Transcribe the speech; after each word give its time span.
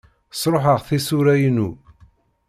Sṛuḥeɣ 0.39 0.79
tisura-inu. 0.87 1.69